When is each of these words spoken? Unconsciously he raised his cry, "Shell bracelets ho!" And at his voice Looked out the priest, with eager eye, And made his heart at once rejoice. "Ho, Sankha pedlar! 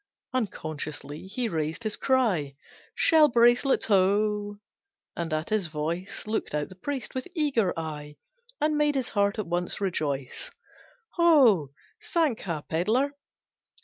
Unconsciously 0.33 1.27
he 1.27 1.47
raised 1.47 1.83
his 1.83 1.95
cry, 1.95 2.55
"Shell 2.95 3.27
bracelets 3.29 3.85
ho!" 3.85 4.57
And 5.15 5.31
at 5.31 5.49
his 5.51 5.67
voice 5.67 6.25
Looked 6.25 6.55
out 6.55 6.69
the 6.69 6.75
priest, 6.75 7.13
with 7.13 7.27
eager 7.35 7.71
eye, 7.77 8.15
And 8.59 8.79
made 8.79 8.95
his 8.95 9.09
heart 9.09 9.37
at 9.37 9.45
once 9.45 9.79
rejoice. 9.79 10.49
"Ho, 11.17 11.69
Sankha 12.01 12.65
pedlar! 12.67 13.11